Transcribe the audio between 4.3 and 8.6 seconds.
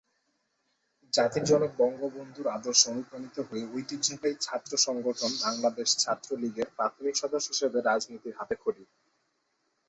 ছাত্র সংগঠন বাংলাদেশ ছাত্র লীগের প্রাথমিক সদস্য হিসেবে রাজনীতির